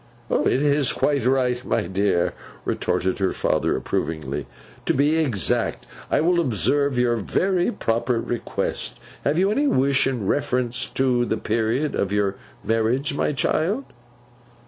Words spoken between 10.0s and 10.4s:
in